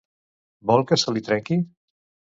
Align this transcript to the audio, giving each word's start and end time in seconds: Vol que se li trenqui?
Vol 0.71 0.85
que 0.93 0.99
se 1.03 1.15
li 1.19 1.23
trenqui? 1.31 1.59